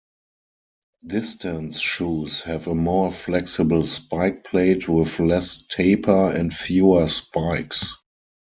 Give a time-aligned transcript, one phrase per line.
[1.05, 7.85] Distance shoes have a more flexible spike plate with less taper and fewer spikes.